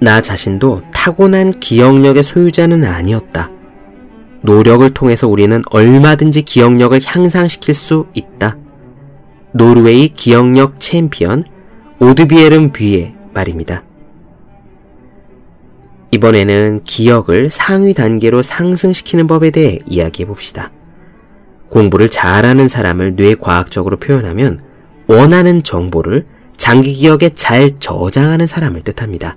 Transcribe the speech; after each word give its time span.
나 0.00 0.20
자신도 0.20 0.82
타고난 0.92 1.50
기억력의 1.50 2.22
소유자는 2.22 2.84
아니었다. 2.84 3.50
노력을 4.42 4.88
통해서 4.94 5.26
우리는 5.26 5.60
얼마든지 5.70 6.42
기억력을 6.42 7.00
향상시킬 7.04 7.74
수 7.74 8.06
있다. 8.14 8.56
노르웨이 9.52 10.08
기억력 10.08 10.78
챔피언 10.78 11.42
오드비에른 11.98 12.72
뷔의 12.72 13.14
말입니다. 13.34 13.82
이번에는 16.12 16.82
기억을 16.84 17.50
상위 17.50 17.92
단계로 17.92 18.42
상승시키는 18.42 19.26
법에 19.26 19.50
대해 19.50 19.80
이야기해 19.84 20.26
봅시다. 20.26 20.70
공부를 21.68 22.08
잘하는 22.08 22.68
사람을 22.68 23.16
뇌과학적으로 23.16 23.98
표현하면 23.98 24.60
원하는 25.06 25.62
정보를 25.62 26.26
장기 26.56 26.92
기억에 26.94 27.30
잘 27.34 27.78
저장하는 27.78 28.46
사람을 28.46 28.82
뜻합니다. 28.82 29.36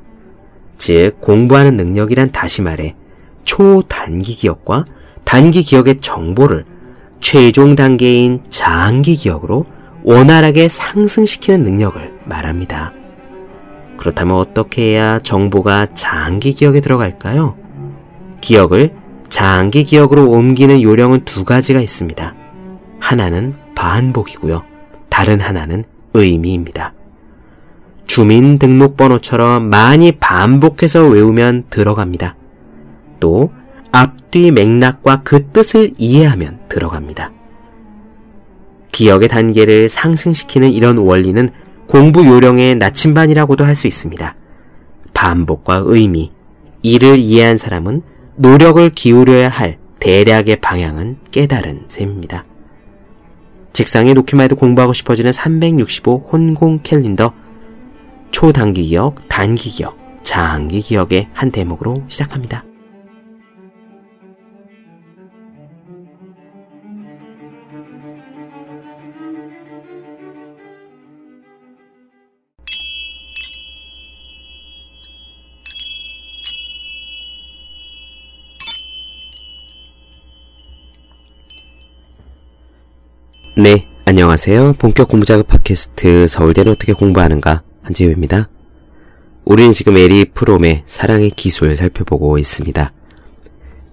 즉, 0.82 1.22
공부하는 1.22 1.78
능력이란 1.78 2.32
다시 2.32 2.64
말해 2.64 2.96
초단기 3.44 4.34
기억과 4.34 4.86
단기 5.24 5.62
기억의 5.62 6.02
정보를 6.02 6.66
최종 7.20 7.76
단계인 7.76 8.42
장기 8.50 9.16
기억으로 9.16 9.68
원활하게 10.02 10.70
상승시키는 10.70 11.64
능력을 11.64 12.22
말합니다. 12.26 12.94
그렇다면 13.96 14.38
어떻게 14.38 14.94
해야 14.94 15.20
정보가 15.20 15.94
장기 15.94 16.54
기억에 16.54 16.80
들어갈까요? 16.80 17.56
기억을 18.42 18.96
장기 19.30 19.84
기억으로 19.84 20.32
옮기는 20.32 20.82
요령은 20.82 21.26
두 21.26 21.46
가지가 21.46 21.80
있습니다. 21.80 22.34
하나는 23.00 23.54
반복이고요. 23.76 24.64
다른 25.10 25.42
하나는 25.42 25.84
의미입니다. 26.16 26.96
주민등록번호처럼 28.12 29.70
많이 29.70 30.12
반복해서 30.12 31.08
외우면 31.08 31.64
들어갑니다. 31.70 32.36
또 33.22 33.54
앞뒤 33.94 34.52
맥락과 34.52 35.22
그 35.24 35.48
뜻을 35.48 35.92
이해하면 35.98 36.60
들어갑니다. 36.68 37.32
기억의 38.92 39.30
단계를 39.30 39.88
상승시키는 39.88 40.72
이런 40.72 40.98
원리는 40.98 41.48
공부 41.88 42.26
요령의 42.26 42.76
나침반이라고도 42.76 43.64
할 43.64 43.78
수 43.78 43.88
있습니다. 43.88 44.36
반복과 45.14 45.84
의미, 45.86 46.34
이를 46.82 47.18
이해한 47.18 47.58
사람은 47.58 48.02
노력을 48.36 48.90
기울여야 48.90 49.48
할 49.48 49.78
대략의 50.02 50.58
방향은 50.60 51.18
깨달은 51.32 51.86
셈입니다. 51.88 52.44
책상에 53.72 54.14
놓기만 54.14 54.46
해도 54.46 54.58
공부하고 54.58 54.92
싶어지는 54.92 55.32
365 55.32 56.28
혼공 56.30 56.82
캘린더 56.84 57.41
초단기 58.32 58.86
기억, 58.86 59.28
단기 59.28 59.70
기억, 59.70 59.98
장기 60.24 60.82
기억의 60.82 61.30
한 61.34 61.52
대목으로 61.52 62.04
시작합니다. 62.08 62.64
네, 83.58 83.88
안녕하세요. 84.06 84.74
본격 84.80 85.10
공부작업 85.10 85.48
팟캐스트 85.48 86.28
서울대는 86.28 86.72
어떻게 86.72 86.94
공부하는가 86.94 87.62
한지우입니다. 87.82 88.50
우리는 89.44 89.74
지금 89.74 89.98
에리 89.98 90.26
프롬의 90.26 90.84
사랑의 90.86 91.30
기술 91.32 91.76
살펴보고 91.76 92.38
있습니다. 92.38 92.94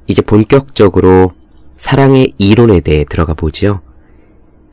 이제 0.06 0.22
본격적으로 0.22 1.32
사랑의 1.76 2.34
이론에 2.38 2.80
대해 2.80 3.04
들어가 3.08 3.34
보지요. 3.34 3.80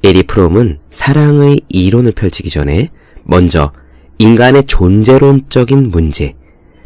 에리 0.03 0.23
프롬은 0.23 0.79
사랑의 0.89 1.61
이론을 1.69 2.11
펼치기 2.11 2.49
전에 2.49 2.89
먼저 3.23 3.71
인간의 4.17 4.65
존재론적인 4.65 5.91
문제, 5.91 6.35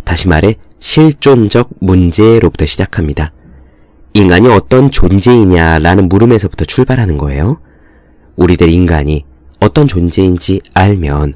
다시 0.03 0.28
말해 0.28 0.56
실존적 0.80 1.70
문제로부터 1.80 2.66
시작합니다. 2.66 3.34
인간이 4.14 4.48
어떤 4.48 4.90
존재이냐라는 4.90 6.09
물음에서부터 6.09 6.66
출발하는 6.66 7.18
거예요. 7.18 7.59
우리들 8.36 8.70
인간이 8.70 9.26
어떤 9.59 9.86
존재인지 9.86 10.62
알면 10.74 11.34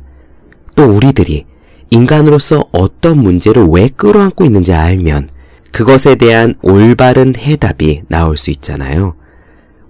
또 0.75 0.85
우리들이 0.85 1.45
인간으로서 1.89 2.66
어떤 2.72 3.19
문제를 3.19 3.67
왜 3.72 3.88
끌어안고 3.89 4.45
있는지 4.45 4.73
알면 4.73 5.29
그것에 5.72 6.16
대한 6.16 6.56
올바른 6.61 7.35
해답이 7.35 8.03
나올 8.07 8.38
수 8.38 8.51
있잖아요. 8.51 9.16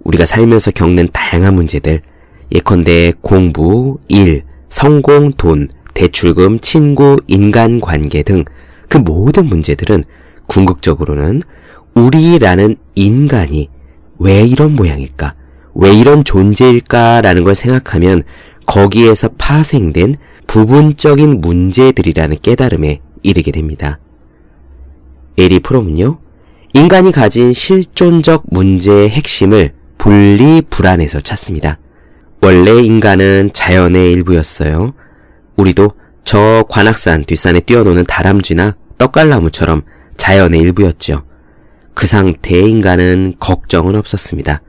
우리가 0.04 0.26
살면서 0.26 0.70
겪는 0.70 1.08
다양한 1.12 1.54
문제들, 1.54 2.02
예컨대 2.54 3.12
공부, 3.20 3.98
일, 4.08 4.44
성공, 4.68 5.32
돈, 5.32 5.68
대출금, 5.94 6.60
친구, 6.60 7.16
인간관계 7.26 8.22
등 8.22 8.44
그 8.94 8.98
모든 8.98 9.46
문제들은 9.46 10.04
궁극적으로는 10.46 11.42
우리라는 11.94 12.76
인간이 12.94 13.68
왜 14.20 14.42
이런 14.42 14.76
모양일까? 14.76 15.34
왜 15.74 15.92
이런 15.92 16.22
존재일까라는 16.22 17.42
걸 17.42 17.56
생각하면 17.56 18.22
거기에서 18.66 19.30
파생된 19.36 20.14
부분적인 20.46 21.40
문제들이라는 21.40 22.36
깨달음에 22.42 23.00
이르게 23.22 23.50
됩니다. 23.50 23.98
에리 25.36 25.60
프롬은요, 25.60 26.18
인간이 26.74 27.12
가진 27.12 27.52
실존적 27.52 28.44
문제의 28.50 29.08
핵심을 29.10 29.74
분리 29.98 30.62
불안에서 30.68 31.20
찾습니다. 31.20 31.78
원래 32.42 32.72
인간은 32.72 33.50
자연의 33.52 34.12
일부였어요. 34.12 34.92
우리도 35.56 35.92
저 36.24 36.64
관악산 36.68 37.24
뒷산에 37.24 37.60
뛰어노는 37.60 38.04
다람쥐나 38.04 38.76
떡갈나무처럼 38.98 39.82
자연의 40.16 40.60
일부였죠. 40.60 41.24
그 41.94 42.06
상태의 42.06 42.70
인간은 42.70 43.36
걱정은 43.38 43.94
없었습니다. 43.94 44.62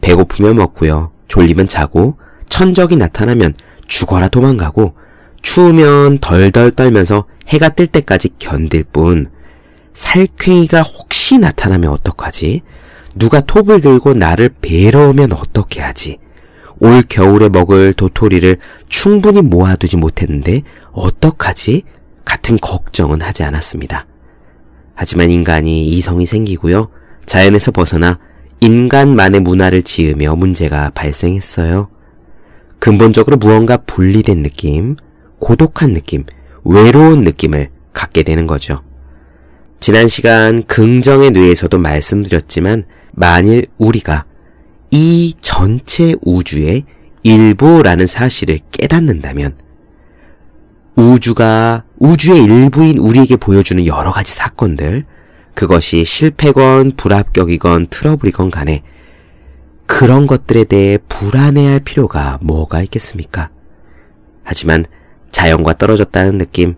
배고프면 0.00 0.56
먹고요. 0.56 1.12
졸리면 1.28 1.66
자고, 1.66 2.18
천적이 2.48 2.96
나타나면 2.96 3.54
죽어라 3.86 4.28
도망가고, 4.28 4.94
추우면 5.42 6.18
덜덜 6.18 6.70
떨면서 6.72 7.26
해가 7.48 7.70
뜰 7.70 7.86
때까지 7.86 8.30
견딜 8.38 8.84
뿐, 8.84 9.30
살쾡이가 9.94 10.82
혹시 10.82 11.38
나타나면 11.38 11.90
어떡하지? 11.90 12.62
누가 13.14 13.40
톱을 13.40 13.80
들고 13.80 14.14
나를 14.14 14.50
베러 14.60 15.08
오면 15.08 15.32
어떻게 15.32 15.80
하지? 15.80 16.18
올 16.80 17.02
겨울에 17.02 17.48
먹을 17.48 17.92
도토리를 17.92 18.58
충분히 18.88 19.42
모아두지 19.42 19.96
못했는데 19.96 20.62
어떡하지? 20.92 21.82
같은 22.24 22.58
걱정은 22.58 23.22
하지 23.22 23.42
않았습니다. 23.42 24.06
하지만 24.94 25.30
인간이 25.30 25.86
이성이 25.86 26.26
생기고요. 26.26 26.88
자연에서 27.24 27.72
벗어나 27.72 28.18
인간만의 28.60 29.40
문화를 29.40 29.82
지으며 29.82 30.34
문제가 30.34 30.90
발생했어요. 30.90 31.88
근본적으로 32.78 33.36
무언가 33.36 33.76
분리된 33.76 34.42
느낌, 34.42 34.96
고독한 35.38 35.92
느낌, 35.94 36.24
외로운 36.64 37.24
느낌을 37.24 37.70
갖게 37.92 38.22
되는 38.22 38.46
거죠. 38.46 38.82
지난 39.80 40.08
시간 40.08 40.64
긍정의 40.64 41.30
뇌에서도 41.30 41.78
말씀드렸지만 41.78 42.84
만일 43.12 43.66
우리가 43.78 44.24
이 44.90 45.34
전체 45.40 46.14
우주의 46.22 46.84
일부라는 47.22 48.06
사실을 48.06 48.60
깨닫는다면 48.70 49.56
우주가 50.96 51.84
우주의 51.98 52.42
일부인 52.42 52.98
우리에게 52.98 53.36
보여주는 53.36 53.86
여러 53.86 54.10
가지 54.10 54.34
사건들, 54.34 55.04
그것이 55.54 56.04
실패건 56.04 56.96
불합격이건 56.96 57.88
트러블이건 57.90 58.50
간에 58.50 58.82
그런 59.86 60.26
것들에 60.26 60.64
대해 60.64 60.98
불안해할 61.08 61.80
필요가 61.80 62.38
뭐가 62.42 62.82
있겠습니까? 62.82 63.50
하지만 64.42 64.84
자연과 65.30 65.74
떨어졌다는 65.74 66.38
느낌, 66.38 66.76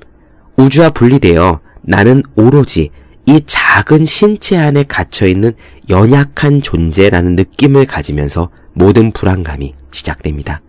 우주와 0.56 0.91
분리되어 0.91 1.61
나는 1.82 2.23
오로지 2.37 2.91
이 3.26 3.41
작은 3.44 4.05
신체 4.05 4.56
안에 4.56 4.85
갇혀있는 4.85 5.52
연약한 5.88 6.62
존재라는 6.62 7.37
느낌을 7.37 7.87
가지면서 7.87 8.50
모든 8.73 9.12
불안감이 9.12 9.75
시작됩니다. 9.93 10.62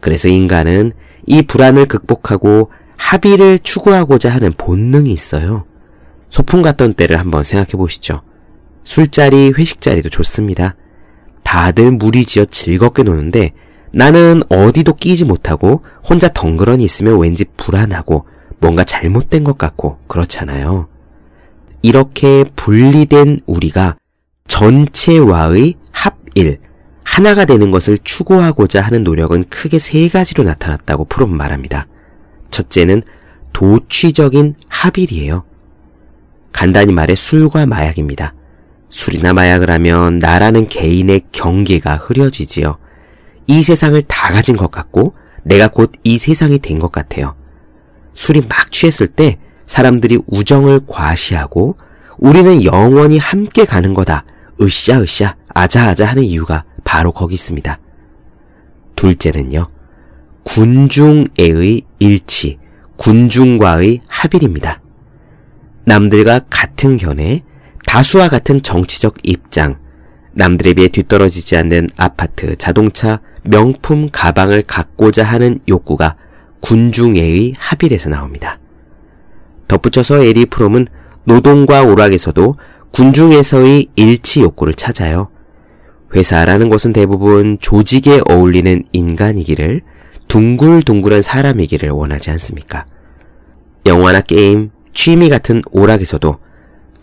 그래서 0.00 0.28
인간은 0.28 0.92
이 1.26 1.42
불안을 1.42 1.86
극복하고 1.86 2.70
합의를 2.96 3.58
추구하고자 3.60 4.30
하는 4.30 4.52
본능이 4.52 5.10
있어요. 5.10 5.64
소풍 6.28 6.62
갔던 6.62 6.94
때를 6.94 7.18
한번 7.18 7.44
생각해 7.44 7.72
보시죠. 7.72 8.22
술자리, 8.84 9.52
회식자리도 9.56 10.08
좋습니다. 10.10 10.76
다들 11.42 11.92
무리지어 11.92 12.44
즐겁게 12.44 13.02
노는데 13.02 13.52
나는 13.94 14.42
어디도 14.48 14.94
끼지 14.94 15.24
못하고 15.24 15.82
혼자 16.02 16.28
덩그러니 16.28 16.84
있으면 16.84 17.18
왠지 17.20 17.44
불안하고 17.56 18.26
뭔가 18.58 18.82
잘못된 18.84 19.44
것 19.44 19.56
같고 19.56 19.98
그렇잖아요. 20.08 20.88
이렇게 21.82 22.44
분리된 22.56 23.40
우리가 23.46 23.96
전체와의 24.48 25.74
합일, 25.92 26.58
하나가 27.04 27.44
되는 27.44 27.70
것을 27.70 27.98
추구하고자 28.02 28.80
하는 28.80 29.04
노력은 29.04 29.44
크게 29.48 29.78
세 29.78 30.08
가지로 30.08 30.44
나타났다고 30.44 31.04
프롬은 31.04 31.36
말합니다. 31.36 31.86
첫째는 32.50 33.02
도취적인 33.52 34.54
합일이에요. 34.68 35.44
간단히 36.52 36.92
말해 36.92 37.14
술과 37.14 37.66
마약입니다. 37.66 38.34
술이나 38.88 39.32
마약을 39.32 39.70
하면 39.70 40.18
나라는 40.18 40.68
개인의 40.68 41.22
경계가 41.32 41.96
흐려지지요. 41.96 42.78
이 43.46 43.62
세상을 43.62 44.00
다 44.02 44.32
가진 44.32 44.56
것 44.56 44.70
같고 44.70 45.14
내가 45.42 45.68
곧 45.68 45.92
이 46.04 46.18
세상이 46.18 46.58
된 46.58 46.78
것 46.78 46.90
같아요. 46.92 47.34
술이 48.14 48.42
막 48.42 48.70
취했을 48.70 49.08
때 49.08 49.38
사람들이 49.66 50.18
우정을 50.26 50.82
과시하고 50.86 51.76
우리는 52.18 52.64
영원히 52.64 53.18
함께 53.18 53.64
가는 53.64 53.92
거다. 53.94 54.24
으쌰으쌰 54.60 55.36
아자아자 55.48 56.06
하는 56.06 56.22
이유가 56.22 56.64
바로 56.84 57.12
거기 57.12 57.34
있습니다. 57.34 57.78
둘째는요. 58.94 59.66
군중애의 60.44 61.82
일치, 61.98 62.58
군중과의 62.96 64.00
합일입니다. 64.06 64.80
남들과 65.84 66.40
같은 66.50 66.96
견해, 66.96 67.42
다수와 67.86 68.28
같은 68.28 68.62
정치적 68.62 69.16
입장, 69.24 69.78
남들에 70.34 70.74
비해 70.74 70.88
뒤떨어지지 70.88 71.56
않는 71.56 71.88
아파트, 71.96 72.56
자동차, 72.56 73.20
명품 73.42 74.08
가방을 74.10 74.62
갖고자 74.62 75.24
하는 75.24 75.60
욕구가 75.68 76.16
군중애의 76.60 77.54
합일에서 77.56 78.08
나옵니다. 78.10 78.58
덧붙여서 79.68 80.24
에리 80.24 80.46
프롬은 80.46 80.86
노동과 81.24 81.82
오락에서도 81.82 82.56
군중에서의 82.90 83.88
일치 83.96 84.42
욕구를 84.42 84.74
찾아요. 84.74 85.28
회사라는 86.14 86.68
것은 86.68 86.92
대부분 86.92 87.58
조직에 87.60 88.20
어울리는 88.28 88.84
인간이기를 88.92 89.80
둥글둥글한 90.28 91.22
사람이기를 91.22 91.90
원하지 91.90 92.30
않습니까? 92.30 92.86
영화나 93.86 94.20
게임, 94.20 94.70
취미 94.92 95.28
같은 95.28 95.62
오락에서도 95.70 96.38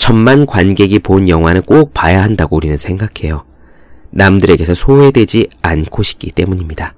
천만 0.02 0.48
관객이 0.48 0.98
본 0.98 1.30
영화는 1.30 1.62
꼭 1.62 1.94
봐야 1.94 2.24
한다고 2.24 2.56
우리는 2.56 2.76
생각해요. 2.76 3.46
남들에게서 4.10 4.74
소외되지 4.74 5.50
않고 5.62 6.02
싶기 6.02 6.32
때문입니다. 6.32 6.96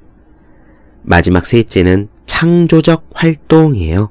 마지막 1.02 1.46
셋째는 1.46 2.08
창조적 2.26 3.10
활동이에요. 3.14 4.10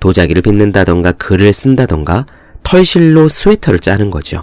도자기를 0.00 0.40
빚는다던가 0.40 1.12
글을 1.12 1.52
쓴다던가 1.52 2.24
털실로 2.62 3.28
스웨터를 3.28 3.78
짜는 3.78 4.10
거죠. 4.10 4.42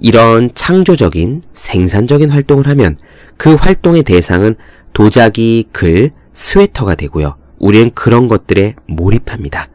이런 0.00 0.48
창조적인 0.54 1.42
생산적인 1.52 2.30
활동을 2.30 2.68
하면 2.68 2.96
그 3.36 3.52
활동의 3.52 4.04
대상은 4.04 4.56
도자기, 4.94 5.66
글, 5.72 6.10
스웨터가 6.32 6.94
되고요. 6.94 7.36
우리는 7.58 7.90
그런 7.94 8.28
것들에 8.28 8.76
몰입합니다. 8.88 9.68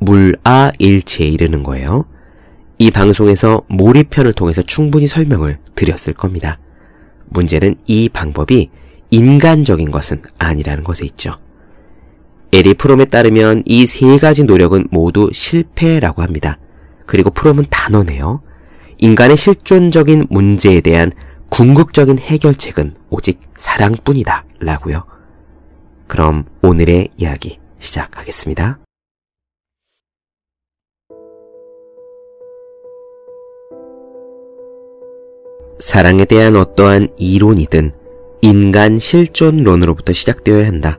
물아일체에 0.00 1.28
이르는 1.28 1.62
거예요. 1.62 2.04
이 2.78 2.90
방송에서 2.90 3.62
몰입편을 3.68 4.32
통해서 4.34 4.62
충분히 4.62 5.06
설명을 5.06 5.58
드렸을 5.74 6.14
겁니다. 6.14 6.58
문제는 7.26 7.76
이 7.86 8.08
방법이 8.08 8.70
인간적인 9.10 9.90
것은 9.90 10.22
아니라는 10.38 10.84
것에 10.84 11.04
있죠. 11.06 11.32
에리 12.52 12.74
프롬에 12.74 13.06
따르면 13.06 13.62
이 13.66 13.84
세 13.86 14.18
가지 14.18 14.44
노력은 14.44 14.88
모두 14.90 15.28
실패라고 15.32 16.22
합니다. 16.22 16.58
그리고 17.06 17.30
프롬은 17.30 17.66
단언해요. 17.68 18.42
인간의 18.98 19.36
실존적인 19.36 20.26
문제에 20.30 20.80
대한 20.80 21.12
궁극적인 21.50 22.18
해결책은 22.18 22.94
오직 23.10 23.40
사랑뿐이다. 23.54 24.44
라고요. 24.60 25.04
그럼 26.06 26.44
오늘의 26.62 27.10
이야기 27.18 27.58
시작하겠습니다. 27.78 28.78
사랑에 35.78 36.24
대한 36.24 36.56
어떠한 36.56 37.08
이론이든 37.18 37.92
인간 38.42 38.98
실존론으로부터 38.98 40.12
시작되어야 40.12 40.66
한다. 40.66 40.98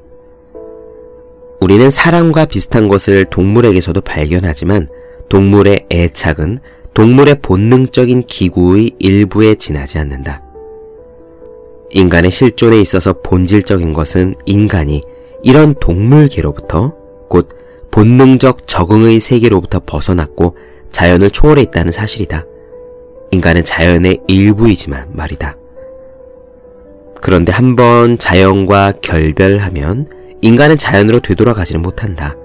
우리는 1.60 1.90
사랑과 1.90 2.46
비슷한 2.46 2.88
것을 2.88 3.26
동물에게서도 3.26 4.00
발견하지만 4.02 4.88
동물의 5.28 5.88
애착은 5.92 6.60
동물의 6.94 7.42
본능적인 7.42 8.24
기구의 8.24 8.92
일부에 9.00 9.56
지나지 9.56 9.98
않는다. 9.98 10.44
인간의 11.92 12.32
실존에 12.32 12.80
있어서 12.80 13.14
본질적인 13.22 13.94
것은 13.94 14.36
인간이 14.46 15.02
이런 15.44 15.76
동물계로부터 15.80 16.94
곧 17.30 17.50
본능적 17.92 18.68
적응의 18.68 19.20
세계로부터 19.20 19.82
벗어났고 19.86 20.56
자연을 20.92 21.32
초월해 21.32 21.64
있다는 21.64 21.92
사실이다. 21.92 22.46
인간은 23.32 23.64
자연의 23.64 24.22
일부이지만 24.28 25.10
말이다. 25.12 25.56
그런데 27.22 27.52
한번 27.52 28.18
자연과 28.18 28.94
결별하면 29.02 30.08
인간은 30.42 30.78
자연으로 30.78 31.20
되돌아가지는 31.20 31.82
못한다. 31.82 32.36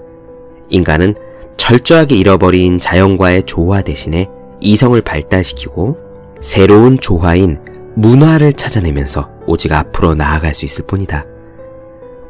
인간은 0.69 1.15
철저하게 1.57 2.15
잃어버린 2.15 2.79
자연과의 2.79 3.43
조화 3.43 3.81
대신에 3.81 4.27
이성을 4.59 4.99
발달시키고 5.01 5.97
새로운 6.41 6.99
조화인 6.99 7.57
문화를 7.95 8.53
찾아내면서 8.53 9.29
오직 9.47 9.71
앞으로 9.71 10.15
나아갈 10.15 10.53
수 10.53 10.65
있을 10.65 10.85
뿐이다. 10.85 11.25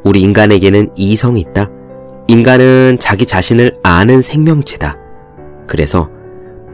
우리 0.04 0.22
인간에게는 0.22 0.92
이성이 0.96 1.42
있다. 1.42 1.70
인간은 2.28 2.98
자기 3.00 3.26
자신을 3.26 3.80
아는 3.82 4.22
생명체다. 4.22 4.98
그래서 5.68 6.10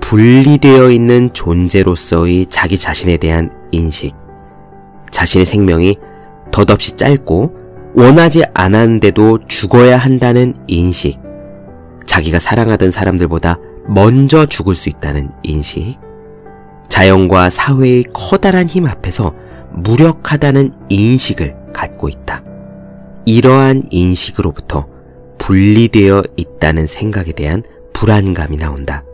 분리되어 0.01 0.92
있는 0.92 1.31
존재로서의 1.33 2.48
자기 2.48 2.77
자신에 2.77 3.18
대한 3.18 3.51
인식, 3.71 4.13
자신의 5.12 5.45
생명이 5.45 5.98
덧없이 6.51 6.98
짧고 6.98 7.56
원하지 7.95 8.44
않았는데도 8.53 9.47
죽어야 9.47 9.97
한다는 9.97 10.54
인식, 10.68 11.19
자기가 12.06 12.40
사랑하던 12.40 12.92
사람들보다 12.92 13.57
먼저 13.87 14.45
죽을 14.45 14.75
수 14.75 14.90
있다는 14.90 15.31
인식, 15.44 15.97
자연과 16.90 17.49
사회의 17.49 18.04
커다란 18.11 18.68
힘 18.68 18.85
앞에서 18.85 19.33
무력하다는 19.71 20.73
인식을 20.90 21.56
갖고 21.73 22.09
있다. 22.09 22.44
이러한 23.25 23.83
인식으로부터 23.92 24.87
분리되어 25.37 26.23
있다는 26.35 26.85
생각에 26.85 27.31
대한 27.31 27.64
불안감이 27.94 28.57
나온다. 28.57 29.06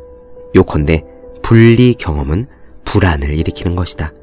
요컨대 0.58 1.04
분리 1.42 1.94
경험은 1.94 2.48
불안을 2.84 3.38
일으키는 3.38 3.76
것이다. 3.76 4.14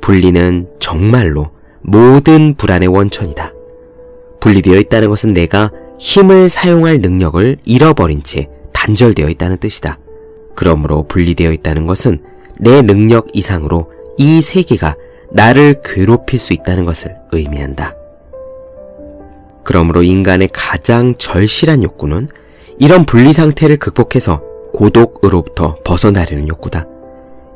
분리는 0.00 0.68
정말로 0.78 1.50
모든 1.80 2.54
불안의 2.54 2.88
원천이다. 2.88 3.52
분리되어 4.40 4.78
있다는 4.80 5.08
것은 5.08 5.32
내가 5.32 5.70
힘을 5.98 6.48
사용할 6.48 6.98
능력을 7.00 7.56
잃어버린 7.64 8.22
채 8.22 8.48
단절되어 8.72 9.28
있다는 9.30 9.56
뜻이다. 9.58 9.98
그러므로 10.54 11.06
분리되어 11.06 11.52
있다는 11.52 11.86
것은 11.86 12.22
내 12.58 12.82
능력 12.82 13.28
이상으로 13.32 13.90
이 14.18 14.40
세계가 14.40 14.96
나를 15.32 15.80
괴롭힐 15.82 16.38
수 16.38 16.52
있다는 16.52 16.84
것을 16.84 17.16
의미한다. 17.32 17.94
그러므로 19.64 20.02
인간의 20.02 20.50
가장 20.52 21.14
절실한 21.16 21.82
욕구는 21.82 22.28
이런 22.78 23.04
분리 23.04 23.32
상태를 23.32 23.78
극복해서 23.78 24.42
고독으로부터 24.76 25.76
벗어나려는 25.84 26.48
욕구다. 26.48 26.86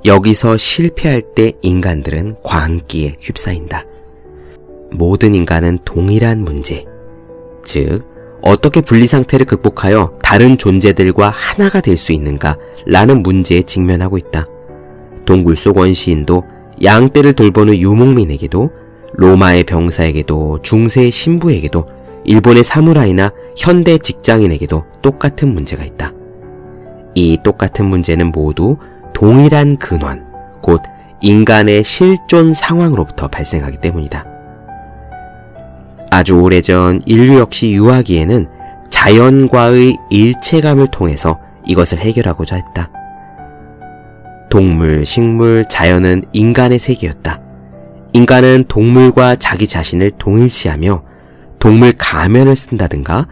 여기서 0.07 0.57
실패할 0.57 1.21
때 1.35 1.53
인간들은 1.61 2.37
광기에 2.43 3.17
휩싸인다. 3.21 3.85
모든 4.91 5.35
인간은 5.35 5.81
동일한 5.85 6.43
문제, 6.43 6.87
즉, 7.62 8.05
어떻게 8.41 8.81
분리 8.81 9.07
상태를 9.07 9.45
극복하여 9.45 10.15
다른 10.23 10.57
존재들과 10.57 11.29
하나가 11.29 11.83
될 11.83 11.99
수 11.99 12.12
있는가 12.12 12.57
라는 12.87 13.23
문제에 13.23 13.62
직면하고 13.62 14.17
있다. 14.17 14.47
동굴 15.27 15.57
속 15.57 15.77
원시인도 15.77 16.43
양떼를 16.83 17.35
돌보는 17.35 17.77
유목민에게도 17.77 18.71
로마의 19.12 19.65
병사에게도 19.65 20.61
중세의 20.62 21.11
신부에게도 21.11 21.85
일본의 22.25 22.65
사무라이나 22.65 23.31
현대 23.59 23.99
직장인에게도 23.99 24.85
똑같은 25.03 25.53
문제가 25.53 25.85
있다. 25.85 26.15
이 27.14 27.38
똑같은 27.43 27.87
문제는 27.87 28.33
모두 28.33 28.76
동일한 29.12 29.76
근원, 29.76 30.26
곧 30.62 30.81
인간의 31.21 31.85
실존 31.85 32.55
상황으로부터 32.55 33.29
발생하기 33.29 33.79
때문이다. 33.79 34.25
아주 36.11 36.35
오래전 36.40 37.02
인류 37.07 37.38
역시 37.38 37.73
유아기에는 37.73 38.49
자연과의 38.88 39.97
일체감을 40.11 40.88
통해서 40.88 41.38
이것을 41.67 41.99
해결하고자 41.99 42.57
했다. 42.57 42.90
동물, 44.50 45.07
식물, 45.07 45.64
자연은 45.69 46.25
인간의 46.33 46.79
세계였다. 46.79 47.40
인간은 48.12 48.64
동물과 48.67 49.37
자기 49.37 49.69
자신을 49.69 50.12
동일시하며 50.19 51.02
동물 51.61 51.93
가면을 51.97 52.57
쓴다든가 52.57 53.29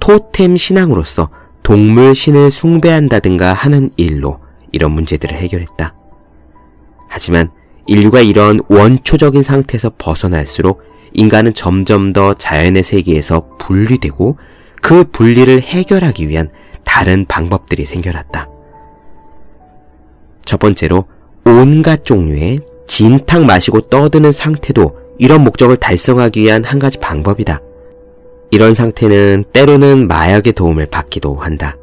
토템 0.00 0.56
신앙으로서 0.56 1.28
동물 1.62 2.14
신을 2.14 2.50
숭배한다든가 2.50 3.52
하는 3.52 3.90
일로 3.96 4.40
이런 4.72 4.92
문제들을 4.92 5.36
해결했다. 5.36 5.94
하지만 7.08 7.50
인류가 7.86 8.20
이런 8.20 8.60
원초적인 8.68 9.42
상태에서 9.42 9.92
벗어날수록 9.98 10.82
인간은 11.12 11.54
점점 11.54 12.12
더 12.12 12.34
자연의 12.34 12.82
세계에서 12.82 13.56
분리되고 13.58 14.38
그 14.80 15.04
분리를 15.04 15.60
해결하기 15.60 16.28
위한 16.28 16.50
다른 16.84 17.26
방법들이 17.26 17.84
생겨났다. 17.84 18.48
첫 20.44 20.58
번째로 20.58 21.04
온갖 21.44 22.04
종류의 22.04 22.60
진탕 22.86 23.46
마시고 23.46 23.82
떠드는 23.82 24.32
상태도 24.32 24.98
이런 25.18 25.44
목적을 25.44 25.76
달성하기 25.76 26.42
위한 26.42 26.64
한 26.64 26.78
가지 26.78 26.98
방법이다. 26.98 27.60
이런 28.52 28.74
상태는 28.74 29.44
때로는 29.54 30.08
마약의 30.08 30.52
도움을 30.52 30.84
받기도 30.84 31.36
한다. 31.36 31.78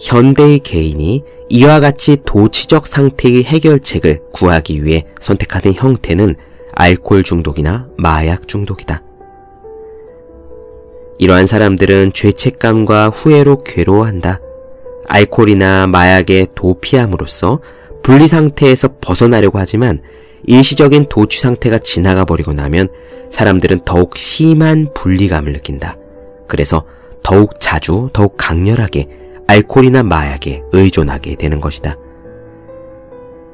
현대의 0.00 0.60
개인이 0.60 1.22
이와 1.50 1.80
같이 1.80 2.16
도치적 2.24 2.86
상태의 2.86 3.44
해결책을 3.44 4.22
구하기 4.32 4.82
위해 4.82 5.04
선택하는 5.20 5.74
형태는 5.76 6.36
알코올 6.72 7.22
중독이나 7.22 7.86
마약 7.98 8.48
중독이다. 8.48 9.02
이러한 11.18 11.44
사람들은 11.44 12.12
죄책감과 12.14 13.10
후회로 13.10 13.62
괴로워한다. 13.62 14.40
알코올이나 15.06 15.86
마약에 15.86 16.46
도피함으로써 16.54 17.60
분리 18.02 18.26
상태에서 18.26 18.94
벗어나려고 19.02 19.58
하지만 19.58 20.00
일시적인 20.46 21.10
도취 21.10 21.42
상태가 21.42 21.78
지나가 21.78 22.24
버리고 22.24 22.54
나면 22.54 22.88
사람들은 23.30 23.80
더욱 23.84 24.16
심한 24.16 24.88
분리감을 24.94 25.52
느낀다. 25.52 25.96
그래서 26.46 26.84
더욱 27.22 27.60
자주, 27.60 28.10
더욱 28.12 28.34
강렬하게 28.36 29.08
알코올이나 29.46 30.02
마약에 30.02 30.62
의존하게 30.72 31.36
되는 31.36 31.60
것이다. 31.60 31.96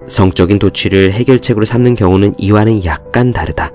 성적인 0.09 0.59
도취를 0.59 1.13
해결책으로 1.13 1.65
삼는 1.65 1.95
경우는 1.95 2.35
이와는 2.39 2.85
약간 2.85 3.33
다르다. 3.33 3.73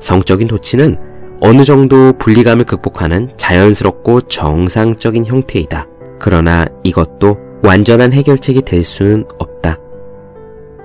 성적인 0.00 0.48
도취는 0.48 0.98
어느 1.40 1.64
정도 1.64 2.12
분리감을 2.18 2.64
극복하는 2.64 3.32
자연스럽고 3.36 4.22
정상적인 4.22 5.26
형태이다. 5.26 5.86
그러나 6.18 6.66
이것도 6.84 7.36
완전한 7.62 8.12
해결책이 8.12 8.62
될 8.62 8.84
수는 8.84 9.24
없다. 9.38 9.78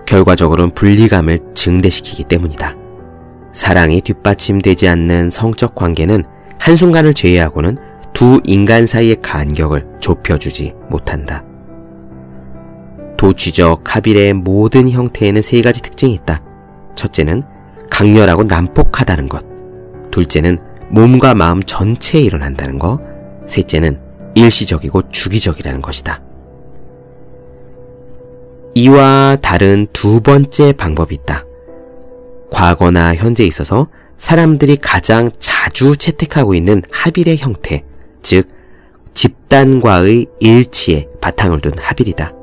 결과적으로는 0.06 0.74
분리감을 0.74 1.40
증대시키기 1.54 2.24
때문이다. 2.26 2.87
사랑이 3.58 4.02
뒷받침되지 4.02 4.88
않는 4.88 5.32
성적 5.32 5.74
관계는 5.74 6.24
한순간을 6.60 7.16
제외하고는 7.16 7.80
두 8.14 8.40
인간 8.44 8.86
사이의 8.86 9.16
간격을 9.24 9.98
좁혀주지 10.00 10.76
못한다. 10.92 11.44
도취적 13.18 13.82
합일의 13.84 14.34
모든 14.34 14.88
형태에는 14.88 15.42
세 15.42 15.60
가지 15.64 15.82
특징이 15.82 16.14
있다. 16.14 16.44
첫째는 16.94 17.42
강렬하고 17.90 18.44
난폭하다는 18.44 19.28
것. 19.28 19.44
둘째는 20.12 20.60
몸과 20.92 21.34
마음 21.34 21.64
전체에 21.64 22.22
일어난다는 22.22 22.78
것. 22.78 23.00
셋째는 23.48 23.98
일시적이고 24.36 25.10
주기적이라는 25.10 25.82
것이다. 25.82 26.22
이와 28.76 29.38
다른 29.42 29.88
두 29.94 30.22
번째 30.22 30.74
방법이 30.74 31.16
있다. 31.16 31.48
과거나 32.52 33.16
현재에 33.16 33.46
있어서 33.46 33.88
사람들이 34.18 34.78
가장 34.78 35.30
자주 35.40 35.96
채택하고 35.96 36.56
있는 36.56 36.82
합일의 36.92 37.38
형태, 37.38 37.84
즉, 38.22 38.50
집단과의 39.14 40.28
일치에 40.40 41.08
바탕을 41.22 41.62
둔 41.62 41.74
합일이다. 41.78 42.34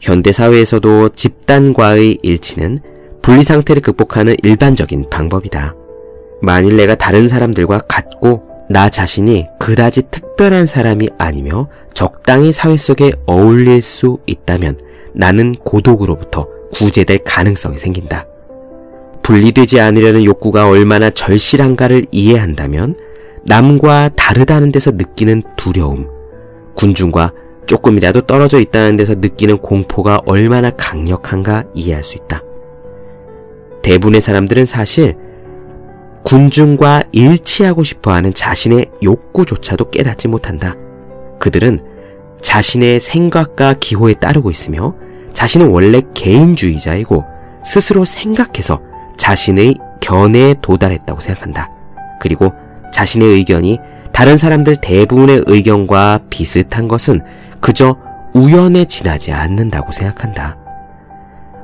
현대사회에서도 0.00 1.10
집단과의 1.10 2.18
일치는 2.22 2.78
분리 3.22 3.42
상태를 3.42 3.82
극복하는 3.82 4.36
일반적인 4.42 5.10
방법이다. 5.10 5.74
만일 6.40 6.76
내가 6.76 6.94
다른 6.94 7.28
사람들과 7.28 7.80
같고 7.88 8.42
나 8.70 8.88
자신이 8.90 9.46
그다지 9.58 10.02
특별한 10.10 10.66
사람이 10.66 11.10
아니며 11.18 11.68
적당히 11.92 12.52
사회 12.52 12.76
속에 12.76 13.12
어울릴 13.26 13.82
수 13.82 14.18
있다면 14.26 14.78
나는 15.14 15.52
고독으로부터 15.52 16.46
구제될 16.72 17.18
가능성이 17.24 17.78
생긴다. 17.78 18.26
분리되지 19.22 19.80
않으려는 19.80 20.24
욕구가 20.24 20.68
얼마나 20.68 21.10
절실한가를 21.10 22.06
이해한다면 22.10 22.94
남과 23.44 24.10
다르다는 24.16 24.72
데서 24.72 24.92
느끼는 24.92 25.42
두려움, 25.56 26.08
군중과 26.74 27.32
조금이라도 27.66 28.22
떨어져 28.22 28.58
있다는 28.58 28.96
데서 28.96 29.14
느끼는 29.14 29.58
공포가 29.58 30.20
얼마나 30.26 30.70
강력한가 30.70 31.64
이해할 31.74 32.02
수 32.02 32.16
있다. 32.16 32.42
대부분의 33.82 34.20
사람들은 34.20 34.64
사실 34.66 35.16
군중과 36.24 37.04
일치하고 37.12 37.84
싶어 37.84 38.12
하는 38.12 38.32
자신의 38.32 38.86
욕구조차도 39.02 39.90
깨닫지 39.90 40.28
못한다. 40.28 40.74
그들은 41.38 41.78
자신의 42.40 43.00
생각과 43.00 43.74
기호에 43.74 44.14
따르고 44.14 44.50
있으며 44.50 44.94
자신은 45.38 45.68
원래 45.68 46.02
개인주의자이고 46.14 47.24
스스로 47.62 48.04
생각해서 48.04 48.80
자신의 49.16 49.76
견해에 50.00 50.56
도달했다고 50.60 51.20
생각한다. 51.20 51.70
그리고 52.20 52.52
자신의 52.92 53.34
의견이 53.34 53.78
다른 54.12 54.36
사람들 54.36 54.74
대부분의 54.82 55.44
의견과 55.46 56.22
비슷한 56.28 56.88
것은 56.88 57.20
그저 57.60 57.96
우연에 58.34 58.86
지나지 58.86 59.30
않는다고 59.30 59.92
생각한다. 59.92 60.56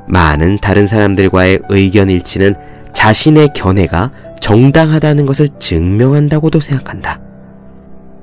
많은 0.06 0.58
다른 0.58 0.86
사람들과의 0.86 1.62
의견 1.68 2.10
일치는 2.10 2.54
자신의 2.92 3.48
견해가 3.56 4.12
정당하다는 4.38 5.26
것을 5.26 5.48
증명한다고도 5.58 6.60
생각한다. 6.60 7.20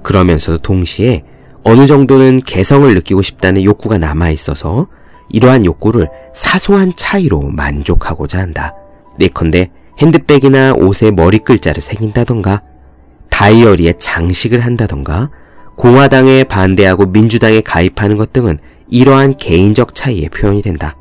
그러면서도 0.01 0.59
동시에 0.59 1.25
어느 1.65 1.87
정도는 1.87 2.39
개성을 2.39 2.93
느끼고 2.93 3.21
싶다는 3.21 3.65
욕구가 3.65 3.97
남아 3.97 4.29
있어서 4.29 4.87
이러한 5.31 5.65
욕구를 5.65 6.09
사소한 6.33 6.93
차이로 6.95 7.41
만족하고자 7.41 8.39
한다. 8.39 8.73
내컨대 9.17 9.71
핸드백이나 9.99 10.73
옷에 10.73 11.11
머리 11.11 11.39
글자를 11.39 11.81
새긴다던가 11.81 12.61
다이어리에 13.29 13.93
장식을 13.93 14.59
한다던가 14.61 15.29
공화당에 15.77 16.43
반대하고 16.43 17.07
민주당에 17.07 17.61
가입하는 17.61 18.17
것 18.17 18.33
등은 18.33 18.59
이러한 18.89 19.37
개인적 19.37 19.95
차이의 19.95 20.29
표현이 20.29 20.61
된다. 20.61 20.95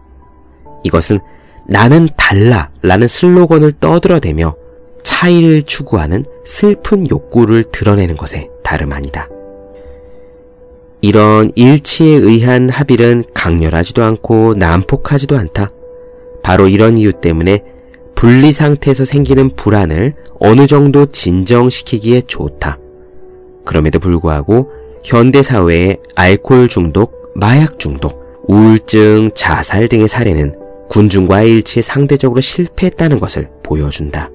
이것은 0.84 1.18
나는 1.66 2.08
달라 2.16 2.70
라는 2.82 3.06
슬로건을 3.06 3.72
떠들어대며 3.80 4.54
차이를 5.02 5.62
추구하는 5.62 6.24
슬픈 6.44 7.08
욕구를 7.08 7.64
드러내는 7.64 8.16
것에 8.16 8.48
다름 8.64 8.92
아니다. 8.92 9.28
이런 11.02 11.50
일치에 11.54 12.16
의한 12.16 12.68
합일은 12.68 13.24
강렬하지도 13.32 14.02
않고 14.02 14.54
난폭하지도 14.54 15.36
않다. 15.36 15.70
바로 16.42 16.68
이런 16.68 16.98
이유 16.98 17.12
때문에 17.12 17.64
분리 18.14 18.52
상태에서 18.52 19.04
생기는 19.04 19.50
불안을 19.56 20.14
어느 20.40 20.66
정도 20.66 21.06
진정시키기에 21.06 22.22
좋다. 22.26 22.78
그럼에도 23.64 23.98
불구하고 23.98 24.70
현대 25.02 25.42
사회의 25.42 25.98
알코올 26.16 26.68
중독, 26.68 27.32
마약 27.34 27.78
중독, 27.78 28.20
우울증, 28.46 29.30
자살 29.34 29.88
등의 29.88 30.08
사례는 30.08 30.54
군중과의 30.90 31.50
일치에 31.50 31.82
상대적으로 31.82 32.40
실패했다는 32.40 33.20
것을 33.20 33.48
보여준다. 33.62 34.28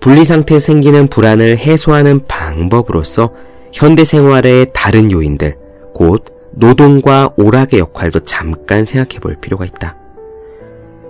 분리 0.00 0.24
상태에 0.24 0.58
생기는 0.58 1.08
불안을 1.08 1.58
해소하는 1.58 2.26
방법으로서 2.26 3.32
현대 3.72 4.04
생활의 4.04 4.68
다른 4.72 5.12
요인들, 5.12 5.56
곧 5.98 6.24
노동과 6.52 7.30
오락의 7.36 7.80
역할도 7.80 8.20
잠깐 8.20 8.84
생각해 8.84 9.18
볼 9.18 9.34
필요가 9.40 9.64
있다. 9.64 9.96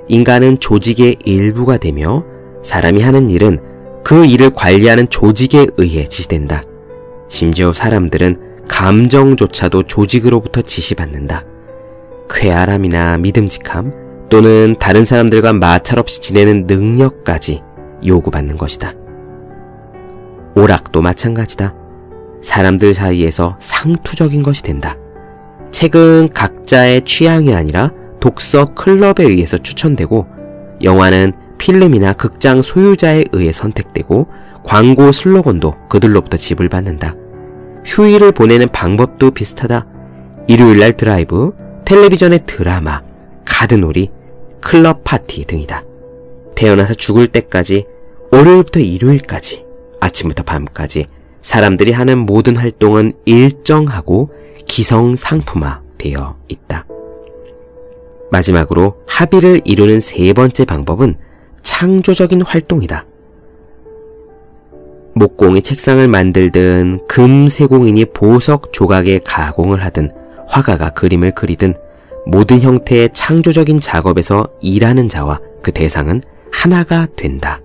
인간은 0.08 0.60
조직의 0.60 1.18
일부가 1.26 1.76
되며 1.76 2.24
사람이 2.62 3.02
하는 3.02 3.28
일은 3.28 3.58
그 4.02 4.24
일을 4.24 4.48
관리하는 4.54 5.10
조직에 5.10 5.66
의해 5.76 6.06
지시된다. 6.06 6.62
심지어 7.28 7.70
사람들은 7.70 8.64
감정조차도 8.66 9.82
조직으로부터 9.82 10.62
지시받는다. 10.62 11.44
쾌활함이나 12.30 13.18
믿음직함 13.18 13.92
또는 14.30 14.74
다른 14.78 15.04
사람들과 15.04 15.52
마찰 15.52 15.98
없이 15.98 16.22
지내는 16.22 16.66
능력까지 16.66 17.60
요구받는 18.06 18.56
것이다. 18.56 18.94
오락도 20.56 21.02
마찬가지다. 21.02 21.74
사람들 22.42 22.94
사이에서 22.94 23.56
상투적인 23.60 24.42
것이 24.42 24.62
된다. 24.62 24.96
책은 25.70 26.30
각자의 26.32 27.02
취향이 27.02 27.54
아니라 27.54 27.92
독서 28.20 28.64
클럽에 28.64 29.24
의해서 29.24 29.58
추천되고 29.58 30.26
영화는 30.82 31.32
필름이나 31.58 32.12
극장 32.14 32.62
소유자에 32.62 33.24
의해 33.32 33.52
선택되고 33.52 34.28
광고 34.64 35.12
슬로건도 35.12 35.88
그들로부터 35.88 36.36
집을 36.36 36.68
받는다. 36.68 37.14
휴일을 37.84 38.32
보내는 38.32 38.68
방법도 38.70 39.30
비슷하다. 39.30 39.86
일요일날 40.46 40.96
드라이브, 40.96 41.52
텔레비전의 41.84 42.40
드라마, 42.46 43.02
가드놀이, 43.44 44.10
클럽 44.60 45.04
파티 45.04 45.44
등이다. 45.44 45.84
태어나서 46.54 46.94
죽을 46.94 47.28
때까지, 47.28 47.86
월요일부터 48.30 48.80
일요일까지, 48.80 49.64
아침부터 50.00 50.42
밤까지 50.42 51.06
사람들이 51.40 51.92
하는 51.92 52.18
모든 52.18 52.56
활동은 52.56 53.12
일정하고 53.24 54.30
기성상품화 54.66 55.80
되어 55.98 56.36
있다. 56.48 56.86
마지막으로 58.30 58.96
합의를 59.06 59.62
이루는 59.64 60.00
세 60.00 60.32
번째 60.32 60.64
방법은 60.64 61.16
창조적인 61.62 62.42
활동이다. 62.42 63.06
목공이 65.14 65.62
책상을 65.62 66.06
만들든 66.06 67.00
금 67.08 67.48
세공인이 67.48 68.04
보석 68.06 68.72
조각에 68.72 69.18
가공을 69.24 69.82
하든 69.84 70.10
화가가 70.46 70.90
그림을 70.90 71.32
그리든 71.32 71.74
모든 72.26 72.60
형태의 72.60 73.10
창조적인 73.12 73.80
작업에서 73.80 74.48
일하는 74.60 75.08
자와 75.08 75.40
그 75.62 75.72
대상은 75.72 76.22
하나가 76.52 77.06
된다. 77.16 77.60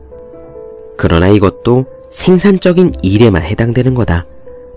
그러나 0.98 1.28
이것도 1.28 1.86
생산적인 2.14 2.94
일에만 3.02 3.42
해당되는 3.44 3.94
거다. 3.96 4.26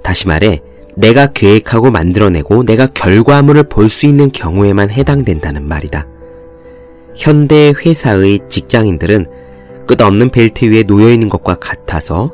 다시 0.03 0.27
말해, 0.27 0.63
내가 0.97 1.27
계획하고 1.27 1.91
만들어내고 1.91 2.65
내가 2.65 2.87
결과물을 2.87 3.65
볼 3.65 3.89
수 3.89 4.07
있는 4.07 4.33
경우에만 4.33 4.91
해당된다는 4.91 5.69
말이다. 5.69 6.07
현대 7.15 7.73
회사의 7.77 8.41
직장인들은 8.49 9.27
끝없는 9.87 10.31
벨트 10.31 10.65
위에 10.65 10.83
놓여 10.83 11.11
있는 11.11 11.29
것과 11.29 11.57
같아서 11.57 12.33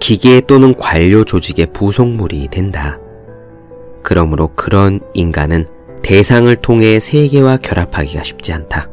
기계 0.00 0.40
또는 0.40 0.74
관료 0.76 1.24
조직의 1.24 1.68
부속물이 1.72 2.48
된다. 2.50 2.98
그러므로 4.02 4.50
그런 4.54 5.00
인간은 5.14 5.66
대상을 6.02 6.54
통해 6.56 6.98
세계와 6.98 7.58
결합하기가 7.58 8.24
쉽지 8.24 8.52
않다. 8.52 8.90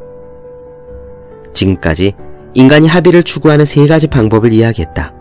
지금까지 1.52 2.14
인간이 2.54 2.86
합의를 2.86 3.24
추구하는 3.24 3.64
세 3.64 3.86
가지 3.86 4.06
방법을 4.06 4.52
이야기했다. 4.52 5.19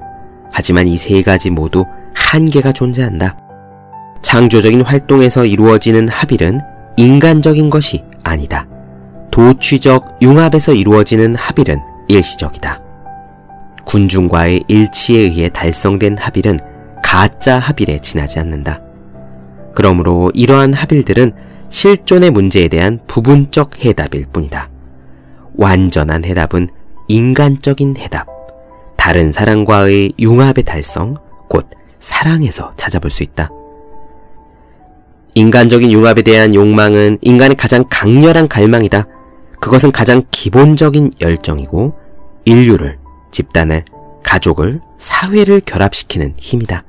하지만 0.51 0.87
이 0.87 0.97
세 0.97 1.21
가지 1.21 1.49
모두 1.49 1.85
한계가 2.13 2.71
존재한다. 2.71 3.37
창조적인 4.21 4.81
활동에서 4.81 5.45
이루어지는 5.45 6.07
합의는 6.09 6.59
인간적인 6.97 7.69
것이 7.69 8.03
아니다. 8.23 8.67
도취적 9.31 10.19
융합에서 10.21 10.73
이루어지는 10.73 11.35
합의는 11.35 11.79
일시적이다. 12.07 12.79
군중과의 13.85 14.65
일치에 14.67 15.19
의해 15.21 15.49
달성된 15.49 16.17
합의는 16.17 16.59
가짜 17.03 17.57
합의에 17.57 17.99
지나지 18.01 18.39
않는다. 18.39 18.81
그러므로 19.73 20.29
이러한 20.33 20.73
합의들은 20.73 21.31
실존의 21.69 22.31
문제에 22.31 22.67
대한 22.67 22.99
부분적 23.07 23.83
해답일 23.83 24.27
뿐이다. 24.33 24.69
완전한 25.55 26.25
해답은 26.25 26.69
인간적인 27.07 27.97
해답, 27.97 28.27
다른 29.09 29.31
사람과의 29.31 30.13
융합의 30.19 30.65
달성, 30.65 31.15
곧 31.49 31.67
사랑에서 31.97 32.73
찾아볼 32.75 33.09
수 33.09 33.23
있다. 33.23 33.49
인간적인 35.33 35.91
융합에 35.91 36.21
대한 36.21 36.53
욕망은 36.53 37.17
인간의 37.21 37.57
가장 37.57 37.85
강렬한 37.89 38.47
갈망이다. 38.47 39.07
그것은 39.59 39.91
가장 39.91 40.21
기본적인 40.29 41.09
열정이고 41.21 41.95
인류를, 42.45 42.99
집단을, 43.31 43.83
가족을, 44.23 44.79
사회를 44.99 45.61
결합시키는 45.61 46.35
힘이다. 46.37 46.83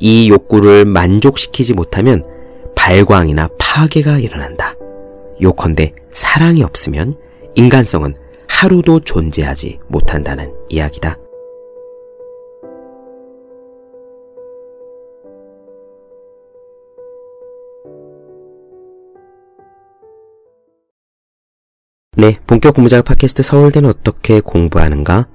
이 0.00 0.28
욕구를 0.28 0.84
만족시키지 0.84 1.72
못하면 1.72 2.26
발광이나 2.76 3.48
파괴가 3.58 4.18
일어난다. 4.18 4.74
요컨대 5.40 5.94
사랑이 6.12 6.62
없으면 6.62 7.14
인간성은 7.54 8.16
하루도 8.48 9.00
존재하지 9.00 9.78
못한다는 9.88 10.52
이야기다. 10.68 11.21
네, 22.22 22.38
본격 22.46 22.76
공부작업 22.76 23.04
팟캐스트 23.06 23.42
서울대는 23.42 23.90
어떻게 23.90 24.38
공부하는가? 24.38 25.26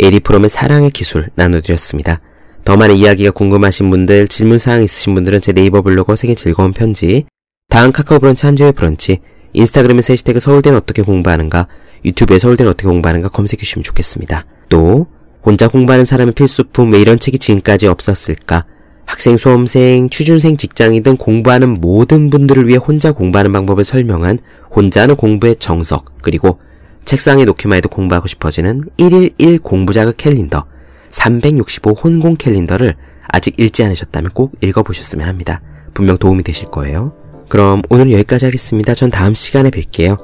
에리프롬의 0.00 0.50
사랑의 0.50 0.90
기술 0.90 1.30
나눠드렸습니다. 1.36 2.20
더 2.64 2.76
많은 2.76 2.96
이야기가 2.96 3.30
궁금하신 3.30 3.88
분들, 3.88 4.26
질문사항 4.26 4.82
있으신 4.82 5.14
분들은 5.14 5.40
제 5.40 5.52
네이버 5.52 5.80
블로그 5.80 6.16
세계 6.16 6.34
즐거운 6.34 6.72
편지, 6.72 7.24
다음 7.68 7.92
카카오 7.92 8.18
브런치 8.18 8.46
한주의 8.46 8.72
브런치, 8.72 9.20
인스타그램에서 9.52 10.12
해시태그 10.12 10.40
서울대는 10.40 10.76
어떻게 10.76 11.02
공부하는가, 11.02 11.68
유튜브에 12.04 12.40
서울대는 12.40 12.72
어떻게 12.72 12.88
공부하는가 12.88 13.28
검색해 13.28 13.62
주시면 13.62 13.84
좋겠습니다. 13.84 14.44
또, 14.68 15.06
혼자 15.44 15.68
공부하는 15.68 16.04
사람의 16.04 16.34
필수품 16.34 16.94
왜 16.94 17.00
이런 17.00 17.20
책이 17.20 17.38
지금까지 17.38 17.86
없었을까? 17.86 18.64
학생, 19.08 19.38
수험생, 19.38 20.10
취준생, 20.10 20.58
직장인 20.58 21.02
등 21.02 21.16
공부하는 21.16 21.80
모든 21.80 22.28
분들을 22.28 22.68
위해 22.68 22.76
혼자 22.76 23.10
공부하는 23.10 23.52
방법을 23.52 23.82
설명한 23.82 24.38
혼자 24.70 25.00
하는 25.00 25.16
공부의 25.16 25.56
정석, 25.56 26.18
그리고 26.20 26.60
책상에 27.06 27.46
놓기만 27.46 27.78
해도 27.78 27.88
공부하고 27.88 28.28
싶어지는 28.28 28.82
1일 28.98 29.32
1 29.38 29.60
공부자극 29.60 30.18
캘린더, 30.18 30.66
365 31.08 31.92
혼공 31.92 32.36
캘린더를 32.36 32.96
아직 33.26 33.58
읽지 33.58 33.82
않으셨다면 33.82 34.32
꼭 34.34 34.52
읽어보셨으면 34.60 35.26
합니다. 35.26 35.62
분명 35.94 36.18
도움이 36.18 36.42
되실 36.42 36.70
거예요. 36.70 37.14
그럼 37.48 37.80
오늘 37.88 38.12
여기까지 38.12 38.44
하겠습니다. 38.44 38.92
전 38.92 39.10
다음 39.10 39.34
시간에 39.34 39.70
뵐게요. 39.70 40.22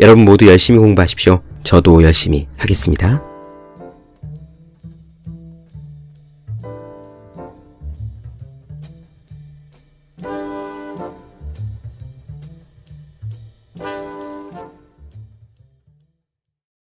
여러분 0.00 0.24
모두 0.24 0.48
열심히 0.48 0.80
공부하십시오. 0.80 1.40
저도 1.62 2.02
열심히 2.02 2.48
하겠습니다. 2.56 3.33